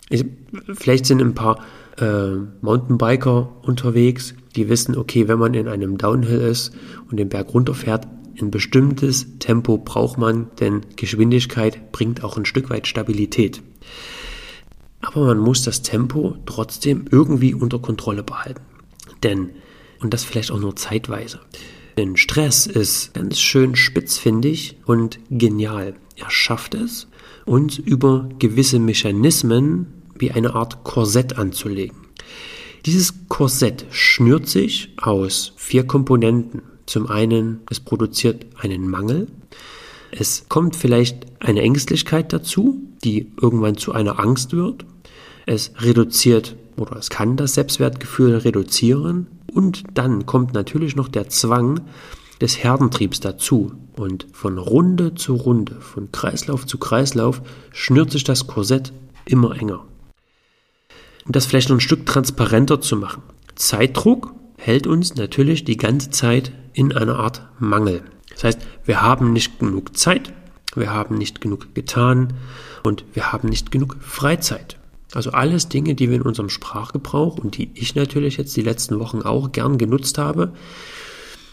Ich, 0.10 0.26
vielleicht 0.74 1.06
sind 1.06 1.22
ein 1.22 1.36
paar 1.36 1.64
äh, 1.98 2.36
Mountainbiker 2.62 3.56
unterwegs, 3.62 4.34
die 4.56 4.70
wissen, 4.70 4.98
okay, 4.98 5.28
wenn 5.28 5.40
man 5.40 5.54
in 5.54 5.68
einem 5.68 5.98
Downhill 5.98 6.42
ist 6.42 6.74
und 7.10 7.18
den 7.18 7.30
Berg 7.30 7.54
runterfährt, 7.54 8.08
ein 8.42 8.52
bestimmtes 8.52 9.38
Tempo 9.40 9.78
braucht 9.78 10.18
man, 10.18 10.48
denn 10.60 10.82
Geschwindigkeit 10.96 11.92
bringt 11.92 12.24
auch 12.24 12.38
ein 12.38 12.46
Stück 12.46 12.70
weit 12.70 12.88
Stabilität. 12.88 13.62
Aber 15.02 15.26
man 15.26 15.40
muss 15.40 15.64
das 15.64 15.82
Tempo 15.82 16.36
trotzdem 16.46 17.06
irgendwie 17.12 17.54
unter 17.54 17.80
Kontrolle 17.80 18.24
behalten. 18.24 18.62
Denn, 19.24 19.52
und 20.00 20.14
das 20.14 20.24
vielleicht 20.24 20.52
auch 20.52 20.60
nur 20.60 20.76
zeitweise, 20.76 21.40
denn 21.98 22.16
Stress 22.16 22.66
ist 22.66 23.14
ganz 23.14 23.40
schön 23.40 23.76
spitzfindig 23.76 24.78
und 24.86 25.20
genial. 25.30 25.96
Er 26.16 26.32
schafft 26.32 26.74
es, 26.74 27.08
uns 27.46 27.78
über 27.78 28.30
gewisse 28.40 28.80
Mechanismen 28.80 29.88
wie 30.20 30.32
eine 30.32 30.56
Art 30.56 30.84
Korsett 30.84 31.38
anzulegen. 31.38 31.98
Dieses 32.86 33.28
Korsett 33.28 33.86
schnürt 33.92 34.48
sich 34.48 34.94
aus 34.98 35.54
vier 35.58 35.86
Komponenten. 35.86 36.62
Zum 36.86 37.08
einen, 37.08 37.62
es 37.70 37.80
produziert 37.80 38.46
einen 38.58 38.90
Mangel. 38.90 39.28
Es 40.12 40.46
kommt 40.50 40.76
vielleicht 40.76 41.28
eine 41.40 41.62
Ängstlichkeit 41.62 42.34
dazu, 42.34 42.82
die 43.04 43.32
irgendwann 43.42 43.78
zu 43.78 43.92
einer 43.92 44.20
Angst 44.20 44.54
wird. 44.54 44.86
Es 45.46 45.72
reduziert 45.78 46.56
oder 46.78 46.96
es 46.98 47.10
kann 47.10 47.38
das 47.38 47.54
Selbstwertgefühl 47.56 48.38
reduzieren. 48.38 49.28
Und 49.54 49.84
dann 49.94 50.26
kommt 50.26 50.54
natürlich 50.54 50.96
noch 50.96 51.10
der 51.10 51.30
Zwang 51.30 51.82
des 52.42 52.64
Herdentriebs 52.64 53.20
dazu. 53.20 53.74
Und 53.96 54.28
von 54.32 54.58
Runde 54.58 55.16
zu 55.16 55.36
Runde, 55.36 55.76
von 55.82 56.12
Kreislauf 56.12 56.66
zu 56.66 56.78
Kreislauf, 56.78 57.42
schnürt 57.72 58.12
sich 58.12 58.24
das 58.24 58.48
Korsett 58.48 58.94
immer 59.26 59.60
enger. 59.60 59.86
Um 61.30 61.34
das 61.34 61.46
vielleicht 61.46 61.70
noch 61.70 61.78
ein 61.78 61.80
Stück 61.80 62.08
transparenter 62.08 62.82
zu 62.82 62.98
machen. 62.98 63.22
Zeitdruck 63.54 64.34
hält 64.58 64.88
uns 64.88 65.14
natürlich 65.14 65.64
die 65.64 65.78
ganze 65.78 66.10
Zeit 66.10 66.52
in 66.74 66.92
einer 66.92 67.20
Art 67.20 67.44
Mangel. 67.60 68.02
Das 68.32 68.46
heißt, 68.46 68.60
wir 68.84 69.04
haben 69.04 69.32
nicht 69.32 69.60
genug 69.60 69.96
Zeit, 69.96 70.34
wir 70.74 70.92
haben 70.92 71.20
nicht 71.20 71.40
genug 71.40 71.76
getan 71.76 72.34
und 72.82 73.06
wir 73.14 73.32
haben 73.32 73.48
nicht 73.48 73.70
genug 73.70 73.98
Freizeit. 74.02 74.80
Also 75.14 75.30
alles 75.30 75.70
Dinge, 75.70 75.94
die 75.94 76.10
wir 76.10 76.16
in 76.16 76.24
unserem 76.24 76.50
Sprachgebrauch 76.50 77.38
und 77.38 77.60
die 77.60 77.70
ich 77.76 77.94
natürlich 77.94 78.38
jetzt 78.38 78.58
die 78.58 78.64
letzten 78.64 79.00
Wochen 79.00 79.22
auch 79.22 79.52
gern 79.52 79.78
genutzt 79.78 80.18
habe, 80.18 80.54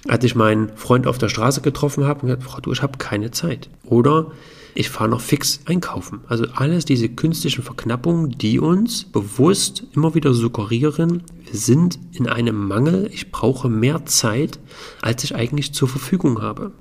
als 0.09 0.25
ich 0.25 0.35
meinen 0.35 0.71
Freund 0.77 1.07
auf 1.07 1.19
der 1.19 1.29
Straße 1.29 1.61
getroffen 1.61 2.05
habe 2.05 2.21
und 2.21 2.29
gesagt, 2.29 2.45
Frau, 2.45 2.61
du, 2.61 2.73
ich 2.73 2.83
habe 2.83 2.99
keine 2.99 3.31
Zeit. 3.31 3.69
Oder 3.85 4.33
ich 4.75 4.91
fahre 4.91 5.09
noch 5.09 5.23
fix 5.23 5.61
einkaufen. 5.65 6.21
Also 6.29 6.45
alles 6.55 6.85
diese 6.85 7.09
künstlichen 7.09 7.63
Verknappungen, 7.63 8.31
die 8.31 8.61
uns 8.61 9.05
bewusst 9.05 9.85
immer 9.95 10.15
wieder 10.15 10.35
suggerieren, 10.35 11.23
wir 11.45 11.59
sind 11.59 11.99
in 12.13 12.29
einem 12.29 12.69
Mangel, 12.69 13.09
ich 13.13 13.33
brauche 13.33 13.69
mehr 13.69 14.05
Zeit, 14.05 14.59
als 15.01 15.25
ich 15.25 15.35
eigentlich 15.35 15.73
zur 15.73 15.89
Verfügung 15.89 16.43
habe. 16.43 16.73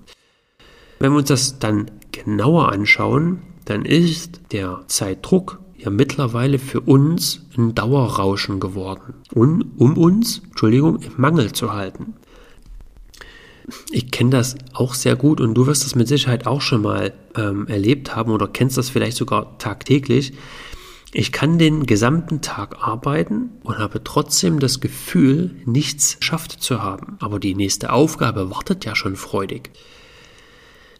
Wenn 1.00 1.14
wir 1.14 1.20
uns 1.20 1.30
das 1.30 1.60
dann 1.60 1.92
genauer 2.12 2.72
anschauen, 2.72 3.42
dann 3.64 3.86
ist 3.86 4.42
der 4.52 4.84
Zeitdruck 4.88 5.60
ja 5.78 5.90
mittlerweile 5.90 6.60
für 6.60 6.82
uns 6.82 7.46
ein 7.58 7.76
Dauerrauschen 7.76 8.60
geworden, 8.60 9.14
um, 9.34 9.72
um 9.78 9.98
uns, 9.98 10.42
Entschuldigung, 10.50 11.02
im 11.02 11.14
Mangel 11.18 11.54
zu 11.54 11.74
halten. 11.74 12.16
Ich 13.92 14.12
kenne 14.12 14.30
das 14.32 14.56
auch 14.74 14.94
sehr 14.94 15.16
gut 15.16 15.42
und 15.42 15.54
du 15.56 15.68
wirst 15.68 15.86
das 15.86 15.96
mit 15.96 16.08
Sicherheit 16.08 16.46
auch 16.46 16.62
schon 16.62 16.82
mal 16.82 17.14
ähm, 17.36 17.68
erlebt 17.68 18.16
haben 18.16 18.32
oder 18.32 18.48
kennst 18.48 18.78
das 18.78 18.90
vielleicht 18.90 19.18
sogar 19.18 19.58
tagtäglich. 19.58 20.34
Ich 21.14 21.32
kann 21.32 21.58
den 21.58 21.86
gesamten 21.86 22.42
Tag 22.42 22.86
arbeiten 22.86 23.52
und 23.64 23.78
habe 23.78 24.04
trotzdem 24.04 24.60
das 24.60 24.82
Gefühl, 24.82 25.52
nichts 25.66 26.18
schafft 26.20 26.62
zu 26.62 26.84
haben. 26.84 27.18
Aber 27.22 27.40
die 27.40 27.56
nächste 27.56 27.94
Aufgabe 27.94 28.52
wartet 28.52 28.84
ja 28.84 28.96
schon 28.96 29.16
freudig. 29.16 29.72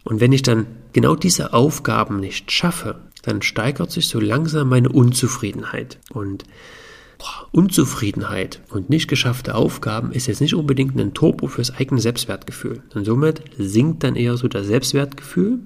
Und 0.04 0.20
wenn 0.20 0.32
ich 0.32 0.42
dann 0.42 0.66
genau 0.92 1.16
diese 1.16 1.52
Aufgaben 1.52 2.18
nicht 2.18 2.50
schaffe, 2.50 3.00
dann 3.22 3.42
steigert 3.42 3.90
sich 3.90 4.08
so 4.08 4.18
langsam 4.18 4.68
meine 4.68 4.88
Unzufriedenheit. 4.88 5.98
Und 6.10 6.44
Unzufriedenheit 7.52 8.60
und 8.70 8.90
nicht 8.90 9.08
geschaffte 9.08 9.54
Aufgaben 9.54 10.12
ist 10.12 10.26
jetzt 10.26 10.40
nicht 10.40 10.54
unbedingt 10.54 10.98
ein 10.98 11.14
Turbo 11.14 11.46
fürs 11.46 11.74
eigene 11.74 12.00
Selbstwertgefühl. 12.00 12.82
Und 12.94 13.04
somit 13.04 13.42
sinkt 13.56 14.04
dann 14.04 14.16
eher 14.16 14.36
so 14.36 14.48
das 14.48 14.66
Selbstwertgefühl. 14.66 15.60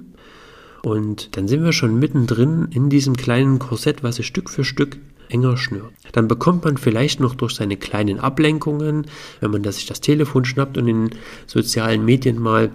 Und 0.82 1.36
dann 1.36 1.48
sind 1.48 1.64
wir 1.64 1.72
schon 1.72 1.98
mittendrin 1.98 2.68
in 2.70 2.88
diesem 2.88 3.16
kleinen 3.16 3.58
Korsett, 3.58 4.02
was 4.02 4.16
sich 4.16 4.26
Stück 4.26 4.48
für 4.48 4.64
Stück 4.64 4.98
enger 5.28 5.56
schnürt. 5.56 5.92
Dann 6.12 6.28
bekommt 6.28 6.64
man 6.64 6.76
vielleicht 6.76 7.20
noch 7.20 7.34
durch 7.34 7.54
seine 7.54 7.76
kleinen 7.76 8.18
Ablenkungen, 8.20 9.06
wenn 9.40 9.50
man 9.50 9.64
sich 9.64 9.86
das 9.86 10.00
Telefon 10.00 10.44
schnappt 10.44 10.78
und 10.78 10.88
in 10.88 11.10
sozialen 11.46 12.04
Medien 12.04 12.40
mal 12.40 12.70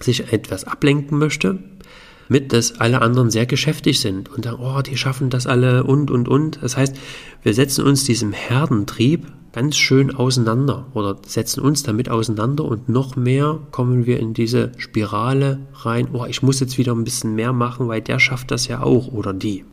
sich 0.00 0.32
etwas 0.32 0.64
ablenken 0.64 1.18
möchte, 1.18 1.58
mit, 2.28 2.52
dass 2.52 2.80
alle 2.80 3.02
anderen 3.02 3.30
sehr 3.30 3.46
geschäftig 3.46 4.00
sind 4.00 4.30
und 4.30 4.44
sagen, 4.44 4.58
oh, 4.60 4.82
die 4.82 4.96
schaffen 4.96 5.30
das 5.30 5.46
alle 5.46 5.84
und, 5.84 6.10
und, 6.10 6.28
und. 6.28 6.62
Das 6.62 6.76
heißt, 6.76 6.96
wir 7.42 7.54
setzen 7.54 7.84
uns 7.84 8.04
diesem 8.04 8.32
Herdentrieb 8.32 9.26
ganz 9.52 9.76
schön 9.76 10.14
auseinander 10.14 10.86
oder 10.94 11.16
setzen 11.26 11.60
uns 11.60 11.84
damit 11.84 12.08
auseinander 12.08 12.64
und 12.64 12.88
noch 12.88 13.14
mehr 13.14 13.60
kommen 13.70 14.04
wir 14.04 14.18
in 14.18 14.34
diese 14.34 14.72
Spirale 14.78 15.60
rein, 15.74 16.08
oh, 16.12 16.26
ich 16.26 16.42
muss 16.42 16.58
jetzt 16.58 16.76
wieder 16.76 16.92
ein 16.92 17.04
bisschen 17.04 17.36
mehr 17.36 17.52
machen, 17.52 17.86
weil 17.86 18.00
der 18.00 18.18
schafft 18.18 18.50
das 18.50 18.66
ja 18.66 18.82
auch 18.82 19.08
oder 19.08 19.32
die. 19.32 19.64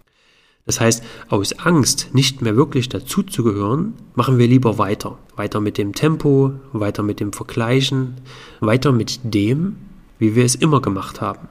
Das 0.68 0.80
heißt, 0.80 1.04
aus 1.30 1.54
Angst, 1.54 2.10
nicht 2.14 2.44
mehr 2.44 2.56
wirklich 2.56 2.88
dazuzugehören, 2.90 3.94
machen 4.14 4.38
wir 4.38 4.48
lieber 4.48 4.78
weiter. 4.78 5.18
Weiter 5.36 5.60
mit 5.60 5.80
dem 5.80 5.94
Tempo, 5.94 6.54
weiter 6.72 7.02
mit 7.02 7.20
dem 7.20 7.34
Vergleichen, 7.34 8.18
weiter 8.60 8.92
mit 8.92 9.20
dem, 9.24 9.78
wie 10.20 10.36
wir 10.36 10.46
es 10.46 10.54
immer 10.54 10.80
gemacht 10.80 11.20
haben. 11.20 11.50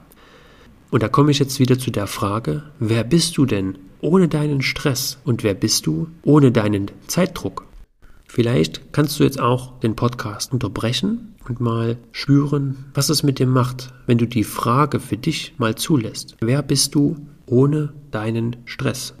Und 0.91 1.03
da 1.03 1.07
komme 1.07 1.31
ich 1.31 1.39
jetzt 1.39 1.57
wieder 1.61 1.79
zu 1.79 1.89
der 1.89 2.05
Frage, 2.05 2.63
wer 2.77 3.05
bist 3.05 3.37
du 3.37 3.45
denn 3.45 3.77
ohne 4.01 4.27
deinen 4.27 4.61
Stress 4.61 5.19
und 5.23 5.41
wer 5.41 5.53
bist 5.53 5.87
du 5.87 6.09
ohne 6.23 6.51
deinen 6.51 6.91
Zeitdruck? 7.07 7.65
Vielleicht 8.27 8.91
kannst 8.91 9.17
du 9.17 9.23
jetzt 9.23 9.39
auch 9.39 9.79
den 9.79 9.95
Podcast 9.95 10.51
unterbrechen 10.51 11.35
und 11.47 11.61
mal 11.61 11.97
spüren, 12.11 12.91
was 12.93 13.07
es 13.07 13.23
mit 13.23 13.39
dir 13.39 13.47
macht, 13.47 13.93
wenn 14.05 14.17
du 14.17 14.27
die 14.27 14.43
Frage 14.43 14.99
für 14.99 15.15
dich 15.15 15.53
mal 15.57 15.75
zulässt. 15.75 16.35
Wer 16.41 16.61
bist 16.61 16.93
du 16.93 17.15
ohne 17.45 17.93
deinen 18.11 18.57
Stress? 18.65 19.13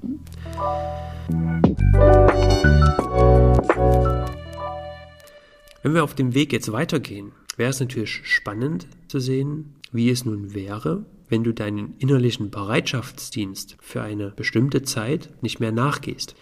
Wenn 5.83 5.93
wir 5.93 6.03
auf 6.03 6.15
dem 6.15 6.33
Weg 6.33 6.51
jetzt 6.51 6.73
weitergehen, 6.73 7.31
wäre 7.55 7.69
es 7.69 7.79
natürlich 7.79 8.19
spannend 8.25 8.87
zu 9.07 9.21
sehen, 9.21 9.75
wie 9.93 10.09
es 10.09 10.25
nun 10.25 10.53
wäre, 10.53 11.05
wenn 11.31 11.43
du 11.45 11.53
deinen 11.53 11.95
innerlichen 11.97 12.51
Bereitschaftsdienst 12.51 13.77
für 13.79 14.01
eine 14.01 14.31
bestimmte 14.31 14.83
Zeit 14.83 15.29
nicht 15.41 15.61
mehr 15.61 15.71
nachgehst. 15.71 16.35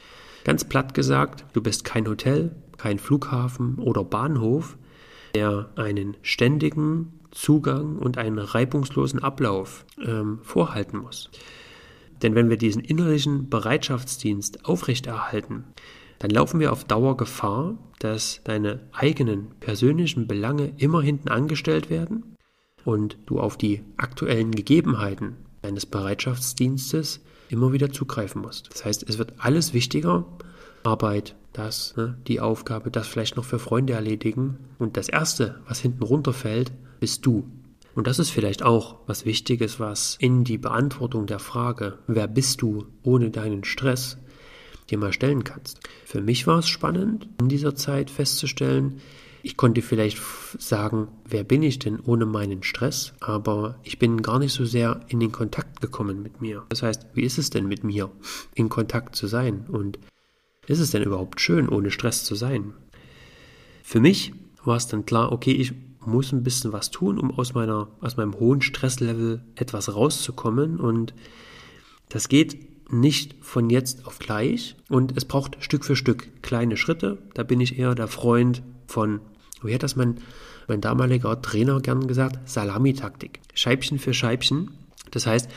Ganz 0.43 0.63
platt 0.63 0.95
gesagt, 0.95 1.45
du 1.53 1.61
bist 1.61 1.85
kein 1.85 2.07
Hotel, 2.07 2.55
kein 2.77 2.97
Flughafen 2.97 3.77
oder 3.77 4.03
Bahnhof, 4.03 4.77
der 5.35 5.69
einen 5.75 6.17
ständigen 6.23 7.19
Zugang 7.29 7.97
und 7.97 8.17
einen 8.17 8.39
reibungslosen 8.39 9.21
Ablauf 9.21 9.85
ähm, 10.03 10.39
vorhalten 10.41 10.97
muss. 10.97 11.29
Denn 12.23 12.33
wenn 12.33 12.49
wir 12.49 12.57
diesen 12.57 12.83
innerlichen 12.83 13.47
Bereitschaftsdienst 13.47 14.65
aufrechterhalten, 14.65 15.65
dann 16.17 16.31
laufen 16.31 16.59
wir 16.59 16.73
auf 16.73 16.83
Dauer 16.83 17.15
Gefahr, 17.15 17.77
dass 17.99 18.41
deine 18.43 18.79
eigenen 18.91 19.51
persönlichen 19.59 20.25
Belange 20.25 20.73
immer 20.77 21.03
hinten 21.03 21.29
angestellt 21.29 21.91
werden 21.91 22.35
und 22.85 23.17
du 23.25 23.39
auf 23.39 23.57
die 23.57 23.81
aktuellen 23.97 24.51
Gegebenheiten 24.51 25.35
deines 25.61 25.85
Bereitschaftsdienstes 25.85 27.21
immer 27.49 27.73
wieder 27.73 27.91
zugreifen 27.91 28.41
musst. 28.41 28.69
Das 28.71 28.85
heißt, 28.85 29.09
es 29.09 29.17
wird 29.17 29.33
alles 29.37 29.73
wichtiger. 29.73 30.25
Arbeit, 30.83 31.35
das, 31.53 31.95
ne, 31.97 32.17
die 32.27 32.39
Aufgabe, 32.39 32.91
das 32.91 33.07
vielleicht 33.07 33.35
noch 33.35 33.43
für 33.43 33.59
Freunde 33.59 33.93
erledigen. 33.93 34.57
Und 34.77 34.97
das 34.97 35.09
Erste, 35.09 35.59
was 35.67 35.79
hinten 35.79 36.03
runterfällt, 36.03 36.71
bist 36.99 37.25
du. 37.25 37.45
Und 37.95 38.07
das 38.07 38.19
ist 38.19 38.29
vielleicht 38.29 38.63
auch 38.63 38.97
was 39.07 39.25
Wichtiges, 39.25 39.79
was 39.79 40.15
in 40.19 40.43
die 40.43 40.57
Beantwortung 40.57 41.25
der 41.25 41.39
Frage, 41.39 41.97
wer 42.07 42.27
bist 42.27 42.61
du 42.61 42.85
ohne 43.03 43.29
deinen 43.29 43.63
Stress, 43.63 44.17
dir 44.89 44.97
mal 44.97 45.13
stellen 45.13 45.43
kannst. 45.43 45.79
Für 46.05 46.21
mich 46.21 46.47
war 46.47 46.59
es 46.59 46.67
spannend, 46.67 47.27
in 47.39 47.49
dieser 47.49 47.75
Zeit 47.75 48.09
festzustellen, 48.09 49.01
ich 49.41 49.57
konnte 49.57 49.81
vielleicht 49.81 50.19
sagen, 50.57 51.07
wer 51.25 51.43
bin 51.43 51.63
ich 51.63 51.79
denn 51.79 51.99
ohne 51.99 52.25
meinen 52.25 52.63
Stress, 52.63 53.13
aber 53.19 53.79
ich 53.83 53.99
bin 53.99 54.21
gar 54.21 54.39
nicht 54.39 54.53
so 54.53 54.65
sehr 54.65 55.01
in 55.07 55.19
den 55.19 55.31
Kontakt 55.31 55.81
gekommen 55.81 56.21
mit 56.21 56.41
mir. 56.41 56.65
Das 56.69 56.83
heißt, 56.83 57.07
wie 57.13 57.23
ist 57.23 57.37
es 57.37 57.49
denn 57.49 57.67
mit 57.67 57.83
mir, 57.83 58.11
in 58.55 58.69
Kontakt 58.69 59.15
zu 59.15 59.27
sein? 59.27 59.65
Und 59.67 59.99
ist 60.67 60.79
es 60.79 60.91
denn 60.91 61.03
überhaupt 61.03 61.41
schön, 61.41 61.69
ohne 61.69 61.91
Stress 61.91 62.23
zu 62.23 62.35
sein? 62.35 62.73
Für 63.83 63.99
mich 63.99 64.33
war 64.63 64.77
es 64.77 64.87
dann 64.87 65.05
klar, 65.05 65.31
okay, 65.31 65.51
ich 65.51 65.73
muss 66.05 66.31
ein 66.31 66.43
bisschen 66.43 66.73
was 66.73 66.91
tun, 66.91 67.17
um 67.17 67.31
aus, 67.37 67.53
meiner, 67.53 67.87
aus 68.01 68.17
meinem 68.17 68.39
hohen 68.39 68.61
Stresslevel 68.61 69.43
etwas 69.55 69.93
rauszukommen. 69.93 70.79
Und 70.79 71.13
das 72.09 72.29
geht 72.29 72.91
nicht 72.91 73.35
von 73.41 73.69
jetzt 73.69 74.05
auf 74.05 74.19
gleich 74.19 74.75
und 74.89 75.15
es 75.15 75.25
braucht 75.25 75.63
Stück 75.63 75.85
für 75.85 75.95
Stück 75.95 76.41
kleine 76.41 76.77
Schritte. 76.77 77.19
Da 77.33 77.43
bin 77.43 77.61
ich 77.61 77.77
eher 77.77 77.95
der 77.95 78.07
Freund 78.07 78.63
von, 78.89 79.21
wie 79.63 79.73
hat 79.73 79.83
das 79.83 79.95
mein, 79.95 80.15
mein 80.67 80.81
damaliger 80.81 81.41
Trainer 81.41 81.79
gern 81.79 82.07
gesagt, 82.07 82.49
Salamitaktik. 82.49 83.39
Scheibchen 83.53 83.99
für 83.99 84.13
Scheibchen. 84.13 84.71
Das 85.11 85.25
heißt, 85.25 85.49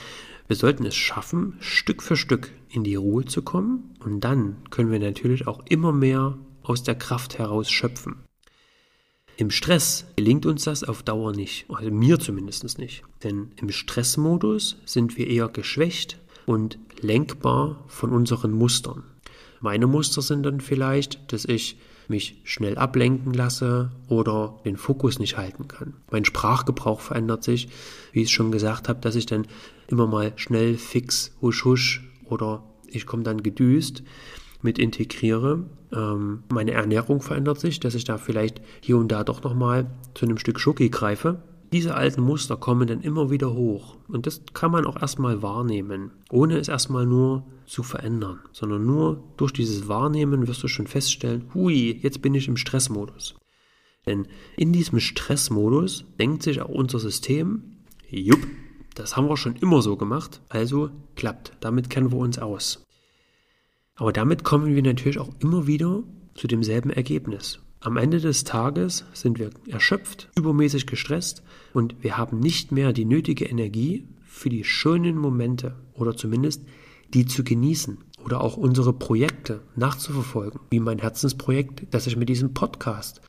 wir 0.49 0.57
sollten 0.57 0.85
es 0.85 0.95
schaffen, 0.95 1.57
Stück 1.61 2.03
für 2.03 2.17
Stück 2.17 2.53
in 2.69 2.85
die 2.85 2.95
Ruhe 2.95 3.25
zu 3.25 3.43
kommen 3.43 3.95
und 4.01 4.21
dann 4.21 4.57
können 4.71 4.91
wir 4.91 4.99
natürlich 4.99 5.47
auch 5.47 5.62
immer 5.69 5.93
mehr 5.93 6.37
aus 6.62 6.83
der 6.83 6.95
Kraft 6.95 7.39
heraus 7.39 7.71
schöpfen. 7.71 8.17
Im 9.37 9.51
Stress 9.51 10.05
gelingt 10.17 10.47
uns 10.47 10.65
das 10.65 10.85
auf 10.85 11.03
Dauer 11.03 11.33
nicht, 11.33 11.65
also 11.69 11.91
mir 11.91 12.19
zumindest 12.19 12.79
nicht. 12.79 13.03
Denn 13.25 13.53
im 13.57 13.71
Stressmodus 13.71 14.77
sind 14.85 15.17
wir 15.17 15.27
eher 15.27 15.49
geschwächt 15.49 16.19
und 16.45 16.79
lenkbar 17.01 17.83
von 17.89 18.11
unseren 18.11 18.53
Mustern. 18.53 19.05
Meine 19.61 19.87
Muster 19.87 20.23
sind 20.23 20.43
dann 20.43 20.61
vielleicht, 20.61 21.33
dass 21.33 21.45
ich 21.45 21.79
mich 22.09 22.41
schnell 22.45 22.79
ablenken 22.79 23.33
lasse 23.33 23.91
oder 24.09 24.61
den 24.65 24.77
Fokus 24.77 25.19
nicht 25.19 25.37
halten 25.37 25.69
kann. 25.69 25.95
Mein 26.11 26.25
Sprachgebrauch 26.25 27.01
verändert 27.01 27.45
sich, 27.45 27.69
wie 28.13 28.21
ich 28.21 28.27
es 28.27 28.33
schon 28.33 28.53
gesagt 28.53 28.89
habe, 28.89 29.01
dass 29.01 29.15
ich 29.15 29.27
dann 29.27 29.47
immer 29.89 30.07
mal 30.07 30.33
schnell 30.37 30.77
fix 30.77 31.33
husch 31.41 31.65
husch 31.65 32.09
oder 32.25 32.63
ich 32.87 33.07
komme 33.07 33.23
dann 33.23 33.43
gedüst 33.43 34.03
mit 34.63 34.79
integriere. 34.79 35.65
Ähm, 35.93 36.45
meine 36.53 36.73
Ernährung 36.73 37.21
verändert 37.21 37.61
sich, 37.61 37.81
dass 37.81 37.95
ich 37.95 38.05
da 38.05 38.19
vielleicht 38.19 38.61
hier 38.81 38.97
und 38.97 39.09
da 39.09 39.25
doch 39.25 39.43
nochmal 39.43 39.91
zu 40.15 40.27
einem 40.27 40.39
Stück 40.39 40.61
Schoki 40.61 40.89
greife. 40.89 41.43
Diese 41.73 41.95
alten 41.95 42.21
Muster 42.21 42.59
kommen 42.59 42.87
dann 42.87 43.00
immer 43.00 43.31
wieder 43.31 43.55
hoch. 43.55 43.97
Und 44.07 44.26
das 44.26 44.43
kann 44.52 44.71
man 44.71 44.85
auch 44.85 45.00
erstmal 45.00 45.41
wahrnehmen, 45.41 46.11
ohne 46.31 46.59
es 46.59 46.69
erstmal 46.69 47.07
nur 47.07 47.47
zu 47.64 47.83
verändern, 47.83 48.41
sondern 48.52 48.85
nur 48.85 49.25
durch 49.38 49.52
dieses 49.52 49.88
Wahrnehmen 49.88 50.47
wirst 50.47 50.62
du 50.62 50.69
schon 50.69 50.87
feststellen, 50.87 51.50
hui, 51.55 51.99
jetzt 52.02 52.21
bin 52.21 52.35
ich 52.35 52.47
im 52.47 52.59
Stressmodus. 52.59 53.37
Denn 54.05 54.29
in 54.57 54.75
diesem 54.75 55.00
Stressmodus 55.00 56.05
denkt 56.21 56.43
sich 56.43 56.61
auch 56.61 56.69
unser 56.69 56.99
System, 56.99 57.85
jupp, 58.11 58.47
das 58.95 59.17
haben 59.17 59.29
wir 59.29 59.38
schon 59.38 59.57
immer 59.57 59.81
so 59.81 59.97
gemacht, 59.97 60.43
also 60.50 60.91
klappt, 61.17 61.52
damit 61.61 61.88
kennen 61.88 62.12
wir 62.12 62.19
uns 62.19 62.38
aus. 62.38 62.85
Aber 63.95 64.12
damit 64.12 64.45
kommen 64.45 64.75
wir 64.75 64.83
natürlich 64.83 65.19
auch 65.19 65.31
immer 65.38 65.67
wieder 65.67 66.02
zu 66.35 66.47
demselben 66.49 66.91
Ergebnis. 66.91 67.62
Am 67.85 67.97
Ende 67.97 68.21
des 68.21 68.45
Tages 68.45 69.05
sind 69.12 69.41
wir 69.41 69.51
erschöpft, 69.69 70.31
übermäßig 70.37 70.87
gestresst 70.87 71.43
und 71.73 71.97
wir 72.01 72.17
haben 72.17 72.39
nicht 72.39 72.71
mehr 72.71 72.93
die 72.93 73.05
nötige 73.05 73.45
Energie 73.45 74.07
für 74.25 74.49
die 74.49 74.62
schönen 74.62 75.19
Momente 75.19 75.75
oder 75.93 76.17
zumindest 76.17 76.62
die 77.12 77.27
zu 77.27 77.43
genießen 77.43 77.99
oder 78.25 78.41
auch 78.41 78.57
unsere 78.57 78.93
Projekte 78.93 79.62
nachzuverfolgen, 79.75 80.61
wie 80.71 80.79
mein 80.79 81.01
Herzensprojekt, 81.01 81.93
dass 81.93 82.07
ich 82.07 82.17
mit 82.17 82.29
diesem 82.29 82.55
Podcast 82.55 83.21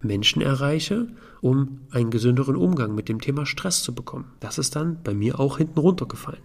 Menschen 0.00 0.40
erreiche, 0.40 1.08
um 1.40 1.80
einen 1.90 2.12
gesünderen 2.12 2.54
Umgang 2.54 2.94
mit 2.94 3.08
dem 3.08 3.20
Thema 3.20 3.44
Stress 3.44 3.82
zu 3.82 3.92
bekommen. 3.92 4.30
Das 4.38 4.58
ist 4.58 4.76
dann 4.76 5.02
bei 5.02 5.14
mir 5.14 5.40
auch 5.40 5.58
hinten 5.58 5.80
runtergefallen. 5.80 6.42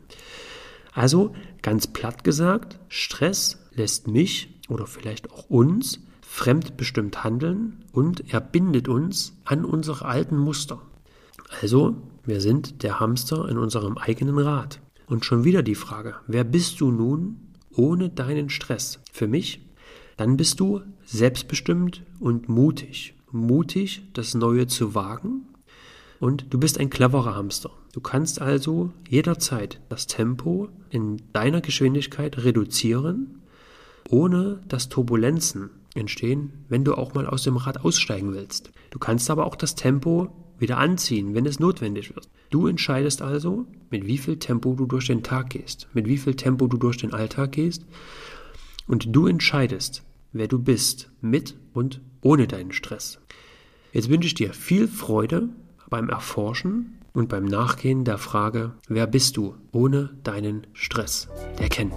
Also 0.94 1.36
ganz 1.62 1.86
platt 1.86 2.24
gesagt, 2.24 2.80
Stress 2.88 3.60
lässt 3.76 4.08
mich 4.08 4.60
oder 4.68 4.88
vielleicht 4.88 5.30
auch 5.30 5.48
uns 5.48 6.00
fremdbestimmt 6.32 7.26
handeln 7.26 7.84
und 7.92 8.34
er 8.34 8.40
bindet 8.40 8.88
uns 8.88 9.36
an 9.44 9.66
unsere 9.66 10.06
alten 10.06 10.38
Muster. 10.38 10.82
Also, 11.62 11.98
wir 12.24 12.40
sind 12.40 12.84
der 12.84 13.02
Hamster 13.02 13.50
in 13.50 13.58
unserem 13.58 13.98
eigenen 13.98 14.40
Rad. 14.40 14.80
Und 15.08 15.26
schon 15.26 15.44
wieder 15.44 15.62
die 15.62 15.76
Frage, 15.76 16.16
wer 16.28 16.46
bist 16.46 16.80
du 16.80 16.90
nun 16.90 17.36
ohne 17.76 18.10
deinen 18.10 18.50
Stress? 18.50 19.02
Für 19.12 19.28
mich, 19.28 19.68
dann 20.16 20.38
bist 20.38 20.62
du 20.62 20.80
selbstbestimmt 21.04 22.04
und 22.22 22.48
mutig. 22.48 23.14
Mutig, 23.32 24.02
das 24.14 24.34
Neue 24.34 24.68
zu 24.68 24.96
wagen. 24.96 25.48
Und 26.22 26.54
du 26.54 26.58
bist 26.58 26.80
ein 26.80 26.90
cleverer 26.90 27.36
Hamster. 27.36 27.72
Du 27.92 28.00
kannst 28.00 28.42
also 28.42 28.94
jederzeit 29.10 29.82
das 29.90 30.08
Tempo 30.08 30.70
in 30.90 31.22
deiner 31.34 31.60
Geschwindigkeit 31.60 32.38
reduzieren, 32.38 33.42
ohne 34.10 34.62
dass 34.70 34.88
Turbulenzen 34.88 35.72
entstehen, 35.96 36.66
wenn 36.70 36.84
du 36.84 36.96
auch 36.96 37.14
mal 37.14 37.28
aus 37.28 37.44
dem 37.44 37.58
Rad 37.58 37.84
aussteigen 37.84 38.34
willst. 38.34 38.72
Du 38.90 39.00
kannst 39.00 39.30
aber 39.30 39.46
auch 39.46 39.56
das 39.56 39.76
Tempo 39.76 40.30
wieder 40.58 40.78
anziehen, 40.78 41.34
wenn 41.34 41.46
es 41.46 41.60
notwendig 41.60 42.16
wird. 42.16 42.30
Du 42.50 42.68
entscheidest 42.68 43.22
also, 43.22 43.66
mit 43.90 44.06
wie 44.06 44.18
viel 44.18 44.38
Tempo 44.38 44.76
du 44.76 44.86
durch 44.86 45.08
den 45.08 45.24
Tag 45.24 45.50
gehst, 45.50 45.88
mit 45.94 46.08
wie 46.08 46.18
viel 46.18 46.36
Tempo 46.36 46.68
du 46.68 46.78
durch 46.78 46.98
den 46.98 47.14
Alltag 47.14 47.54
gehst 47.54 47.86
und 48.88 49.16
du 49.16 49.28
entscheidest, 49.28 50.04
wer 50.34 50.48
du 50.48 50.60
bist, 50.60 51.12
mit 51.20 51.58
und 51.74 52.02
ohne 52.22 52.48
deinen 52.48 52.72
Stress. 52.72 53.20
Jetzt 53.92 54.10
wünsche 54.10 54.28
ich 54.28 54.36
dir 54.36 54.54
viel 54.54 54.88
Freude 54.88 55.50
beim 55.90 56.10
Erforschen 56.10 57.00
und 57.14 57.28
beim 57.28 57.46
Nachgehen 57.46 58.06
der 58.06 58.18
Frage, 58.18 58.74
wer 58.88 59.08
bist 59.08 59.38
du 59.38 59.56
ohne 59.72 60.12
deinen 60.24 60.68
Stress? 60.74 61.28
Der 61.60 61.70
Ken. 61.70 61.92